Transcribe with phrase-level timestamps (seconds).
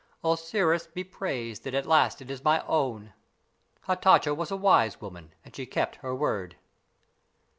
[0.23, 3.13] "Osiris be praised that at last it is my own!
[3.85, 6.55] Hatatcha was a wise woman, and she kept her word."